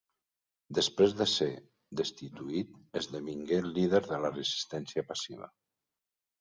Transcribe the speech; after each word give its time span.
Després 0.77 1.13
de 1.19 1.27
ser 1.33 1.49
destituït 2.01 2.73
esdevingué 3.03 3.63
el 3.67 3.71
líder 3.79 4.03
de 4.11 4.23
la 4.27 4.35
resistència 4.37 5.09
passiva. 5.15 5.55